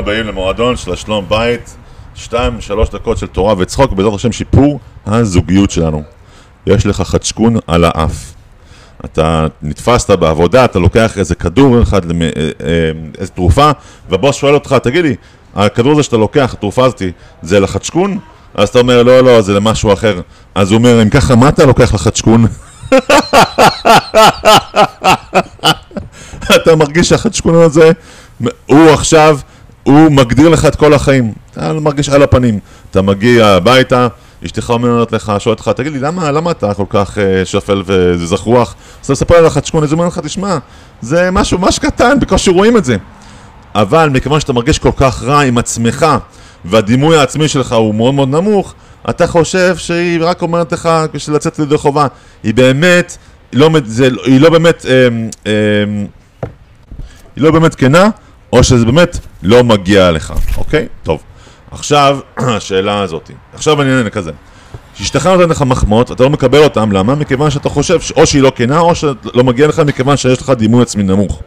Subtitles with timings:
[0.00, 1.76] הבאים למועדון של השלום בית,
[2.14, 6.02] שתיים, שלוש דקות של תורה וצחוק, בעזרת השם שיפור הזוגיות שלנו.
[6.66, 8.32] יש לך חדשקון על האף.
[9.04, 12.28] אתה נתפסת בעבודה, אתה לוקח איזה כדור אחד, אה,
[12.60, 13.70] אה, איזה תרופה,
[14.08, 15.14] והבוס שואל אותך, תגיד לי,
[15.54, 17.02] הכדור הזה שאתה לוקח, התרופה הזאת,
[17.42, 18.18] זה לחדשקון?
[18.54, 20.20] אז אתה אומר, לא, לא, זה למשהו אחר.
[20.54, 22.46] אז הוא אומר, אם ככה, מה אתה לוקח לחדשקון?
[26.56, 27.90] אתה מרגיש שהחדשקון הזה,
[28.66, 29.38] הוא עכשיו,
[29.90, 31.32] הוא מגדיר לך את כל החיים.
[31.52, 32.58] אתה מרגיש על הפנים.
[32.90, 34.08] אתה מגיע הביתה,
[34.44, 38.74] אשתך אומרת לך, שואלת אותך, תגיד לי, למה, למה אתה כל כך אה, שפל וזחוח?
[39.00, 40.58] אז אתה מספר על החדשקון, אז הוא אומר לך, תשמע,
[41.00, 42.96] זה משהו ממש קטן, בקושי רואים את זה.
[43.74, 46.06] אבל מכיוון שאתה מרגיש כל כך רע עם עצמך,
[46.64, 48.74] והדימוי העצמי שלך הוא מאוד מאוד נמוך,
[49.10, 52.06] אתה חושב שהיא רק אומרת לך בשביל לצאת לידי חובה.
[52.42, 53.16] היא באמת,
[53.52, 55.08] לא, זה, היא לא באמת, אה,
[55.46, 55.52] אה,
[57.36, 58.08] היא לא באמת כנה,
[58.52, 60.86] או שזה באמת לא מגיע לך, אוקיי?
[61.02, 61.22] טוב.
[61.70, 62.18] עכשיו,
[62.56, 63.30] השאלה הזאת.
[63.54, 64.30] עכשיו אני אענה כזה.
[64.94, 67.14] כשאשתך נותנת לך מחמאות, אתה לא מקבל אותן, למה?
[67.14, 70.82] מכיוון שאתה חושב שאו שהיא לא כנה, או שלא מגיע לך מכיוון שיש לך דימוי
[70.82, 71.42] עצמי נמוך.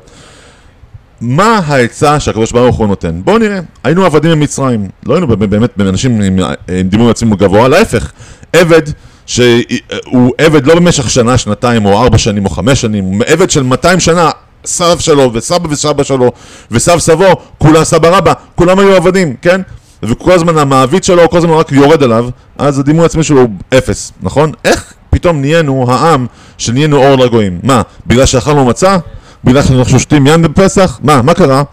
[1.22, 3.22] מה העצה שהקדוש ברוך הוא נותן?
[3.24, 8.12] בואו נראה, היינו עבדים במצרים, לא היינו באמת אנשים עם, עם דימוי עצמי גבוה, להפך,
[8.54, 8.82] עבד
[9.26, 14.00] שהוא עבד לא במשך שנה, שנתיים, או ארבע שנים, או חמש שנים, עבד של 200
[14.00, 14.30] שנה,
[14.66, 16.32] סב שלו, וסבא וסבא שלו,
[16.72, 17.26] וסב סבו,
[17.58, 19.62] כולה סבא רבא, כולם היו עבדים, כן?
[20.04, 24.12] וכל הזמן המעביד שלו, כל הזמן רק יורד עליו, אז הדימוי עצמי שלו הוא אפס,
[24.22, 24.52] נכון?
[24.66, 26.26] איך פתאום נהיינו העם
[26.58, 27.60] שנהיינו אור לגויים?
[27.64, 28.98] מה, בגלל שאכלנו מצה?
[29.44, 31.00] בגלל שאנחנו שותים ים בפסח?
[31.04, 31.64] מה, מה קרה?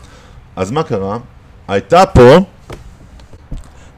[0.57, 1.19] אז מה קרה?
[1.69, 2.37] הייתה פה,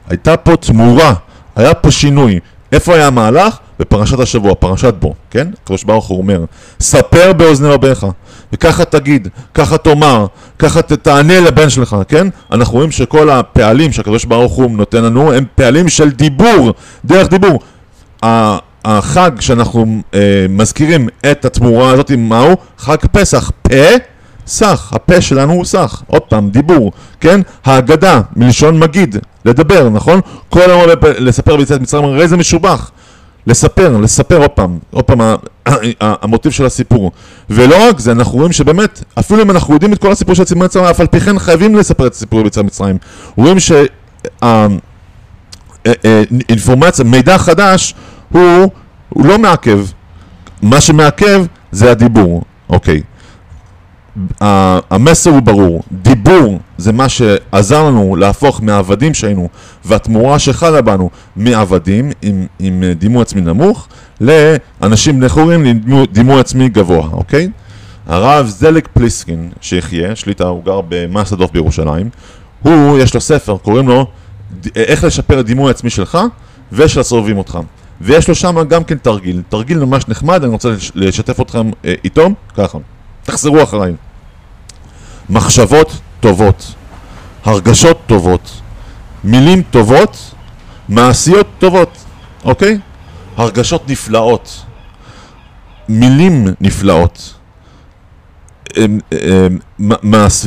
[0.09, 1.13] הייתה פה תמורה,
[1.55, 2.39] היה פה שינוי.
[2.71, 3.57] איפה היה המהלך?
[3.79, 5.47] בפרשת השבוע, פרשת בו, כן?
[5.63, 6.45] הקדוש ברוך הוא אומר,
[6.79, 8.05] ספר באוזני רביך,
[8.53, 10.25] וככה תגיד, ככה תאמר,
[10.59, 12.27] ככה תענה לבן שלך, כן?
[12.51, 16.73] אנחנו רואים שכל הפעלים שהקדוש ברוך הוא נותן לנו הם פעלים של דיבור,
[17.05, 17.59] דרך דיבור.
[18.85, 22.55] החג שאנחנו אה, מזכירים את התמורה הזאת, מהו?
[22.77, 23.77] חג פסח, פה,
[24.47, 27.41] סך, הפה שלנו הוא סך, עוד פעם, דיבור, כן?
[27.65, 29.15] ההגדה, מלשון מגיד,
[29.45, 30.19] לדבר, נכון?
[30.49, 32.91] כל היום לספר ביציאת מצרים, הרי זה משובח.
[33.47, 35.21] לספר, לספר עוד פעם, עוד פעם,
[35.99, 37.11] המוטיב של הסיפור.
[37.49, 40.59] ולא רק זה, אנחנו רואים שבאמת, אפילו אם אנחנו יודעים את כל הסיפור של יציאת
[40.59, 42.97] מצרים, אף על פי כן חייבים לספר את הסיפור ביציאת מצרים.
[43.37, 43.57] רואים
[45.83, 47.95] שהאינפורמציה, מידע חדש,
[48.29, 48.69] הוא,
[49.09, 49.85] הוא לא מעכב.
[50.61, 53.01] מה שמעכב זה הדיבור, אוקיי.
[54.89, 55.83] המסר הוא ברור,
[56.23, 59.49] דיבור זה מה שעזר לנו להפוך מהעבדים שהיינו
[59.85, 63.87] והתמורה שחלה בנו מעבדים עם, עם דימוי עצמי נמוך
[64.21, 67.49] לאנשים נכורים עם דימוי עצמי גבוה, אוקיי?
[68.07, 72.09] הרב זלק פליסקין, שיחיה, שליטה, הוא גר במסעדוף בירושלים,
[72.61, 74.05] הוא, יש לו ספר, קוראים לו
[74.75, 76.17] איך לשפר את דימוי עצמי שלך
[76.71, 77.59] ושל הסובבים אותך.
[78.01, 82.29] ויש לו שם גם כן תרגיל, תרגיל ממש נחמד, אני רוצה לשתף אתכם אה, איתו,
[82.57, 82.77] ככה.
[83.23, 83.93] תחזרו אחריי.
[85.29, 86.73] מחשבות טובות,
[87.43, 88.61] הרגשות טובות,
[89.23, 90.33] מילים טובות,
[90.89, 91.97] מעשיות טובות,
[92.43, 92.77] אוקיי?
[93.37, 94.65] הרגשות נפלאות,
[95.89, 97.33] מילים נפלאות,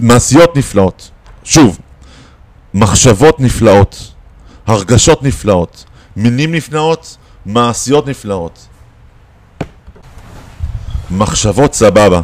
[0.02, 1.10] מעשיות נפלאות.
[1.44, 1.78] שוב,
[2.74, 4.12] מחשבות נפלאות,
[4.66, 5.84] הרגשות נפלאות,
[6.16, 7.16] מילים נפלאות,
[7.46, 8.66] מעשיות נפלאות.
[11.10, 12.20] מחשבות סבבה.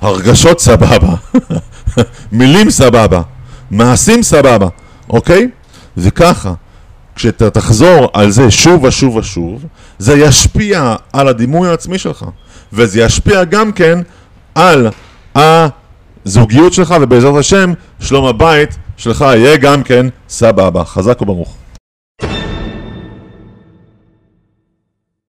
[0.00, 1.14] הרגשות סבבה,
[2.32, 3.22] מילים סבבה,
[3.70, 4.68] מעשים סבבה,
[5.10, 5.48] אוקיי?
[5.96, 6.52] וככה,
[7.14, 9.64] כשאתה תחזור על זה שוב ושוב ושוב,
[9.98, 12.24] זה ישפיע על הדימוי העצמי שלך,
[12.72, 13.98] וזה ישפיע גם כן
[14.54, 14.88] על
[15.34, 20.84] הזוגיות שלך, ובעזרת השם, שלום הבית שלך יהיה גם כן סבבה.
[20.84, 21.56] חזק וברוך.